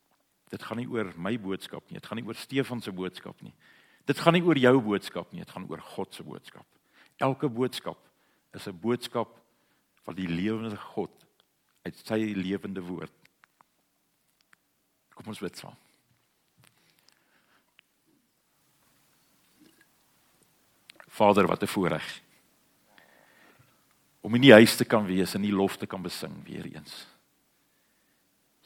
[0.48, 1.98] Dit gaan nie oor my boodskap nie.
[2.00, 3.54] Dit gaan nie oor Stefan se boodskap nie.
[4.08, 5.44] Dit gaan nie oor jou boodskap nie.
[5.44, 6.66] Dit gaan oor God se boodskap.
[7.20, 7.98] Elke boodskap
[8.56, 9.28] is 'n boodskap
[10.04, 11.12] van die lewende God
[11.84, 13.12] uit sy lewende woord.
[15.14, 15.76] Kom ons bid saam.
[21.08, 22.22] Vader, wat 'n voorreg
[24.20, 27.06] om in die huis te kan wees en die lof te kan besing weer eens.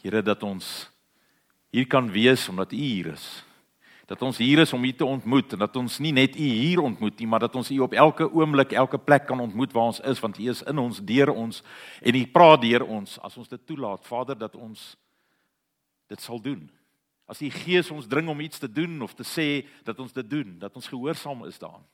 [0.03, 0.91] Here dat ons
[1.71, 3.45] hier kan wees omdat U hier is.
[4.07, 6.81] Dat ons hier is om U te ontmoet en dat ons nie net U hier
[6.83, 10.01] ontmoet nie, maar dat ons U op elke oomblik, elke plek kan ontmoet waar ons
[10.01, 11.62] is want U is in ons, deur ons
[12.01, 14.07] en U praat deur ons as ons dit toelaat.
[14.07, 14.97] Vader, dat ons
[16.11, 16.67] dit sal doen.
[17.31, 20.29] As U Gees ons dring om iets te doen of te sê dat ons dit
[20.31, 21.87] doen, dat ons gehoorsaam is daaraan.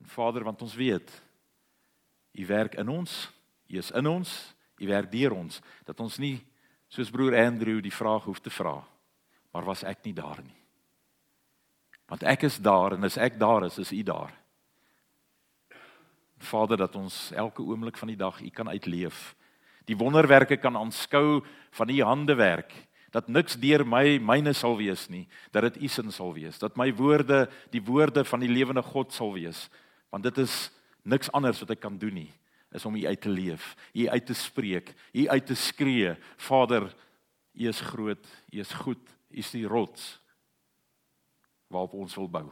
[0.00, 1.10] En Vader, want ons weet
[2.32, 3.28] U werk in ons,
[3.68, 6.38] U is in ons, U werk deur ons dat ons nie
[6.92, 8.78] soos broer Andrew die vraag hoef te vra,
[9.52, 10.56] maar was ek nie daar nie?
[12.08, 14.32] Want ek is daar en as ek daar is, is U daar.
[16.42, 19.34] Vader, dat ons elke oomblik van die dag U kan uitleef.
[19.86, 22.72] Die wonderwerke kan aanskou van U handewerk
[23.12, 26.78] dat niks deur my myne sal wees nie dat dit u sin sal wees dat
[26.80, 29.66] my woorde die woorde van die lewende God sal wees
[30.12, 30.68] Want dit is
[31.08, 32.30] niks anders wat ek kan doen nie,
[32.76, 36.90] is om U uit te leef, U uit te spreek, U uit te skree, Vader,
[37.56, 40.18] U is groot, U is goed, is die rots
[41.72, 42.46] waarop ons wil bou.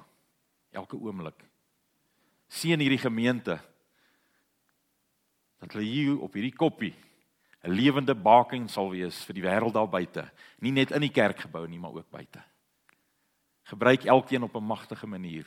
[0.73, 1.45] Elke oomblik.
[2.49, 3.59] Seën hierdie gemeente
[5.61, 6.95] dat hulle hier op hierdie koppie
[7.61, 10.25] 'n lewende baking sal wees vir die wêreld daar buite,
[10.61, 12.43] nie net in die kerkgebou nie, maar ook buite.
[13.69, 15.47] Gebruik elkeen op 'n magtige manier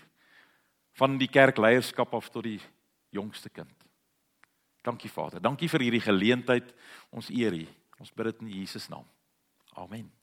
[0.94, 2.62] van die kerkleierskap af tot die
[3.10, 3.74] jongste kind.
[4.82, 5.42] Dankie Vader.
[5.42, 6.74] Dankie vir hierdie geleentheid.
[7.10, 7.68] Ons eer U.
[8.00, 9.08] Ons bid dit in Jesus naam.
[9.74, 10.23] Amen.